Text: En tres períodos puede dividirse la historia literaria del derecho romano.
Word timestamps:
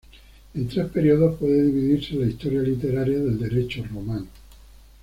En 0.55 0.67
tres 0.67 0.89
períodos 0.89 1.35
puede 1.35 1.61
dividirse 1.63 2.15
la 2.15 2.25
historia 2.25 2.61
literaria 2.63 3.19
del 3.19 3.37
derecho 3.37 3.83
romano. 3.83 4.25